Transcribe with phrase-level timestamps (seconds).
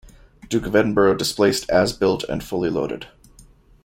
[0.49, 3.05] "Duke of Edinburgh" displaced as built and fully loaded.